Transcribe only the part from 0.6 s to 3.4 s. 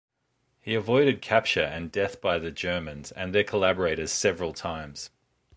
He avoided capture and death by the Germans and